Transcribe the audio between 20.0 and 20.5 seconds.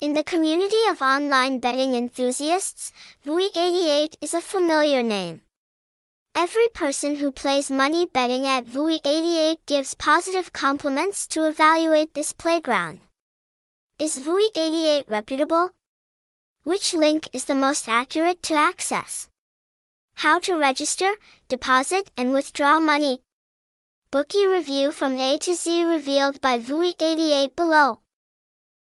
How